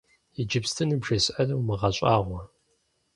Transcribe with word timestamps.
Иджыпсту 0.41 0.83
ныбжесӀэнур 0.87 1.57
умыгъэщӀагъуэ. 1.61 2.41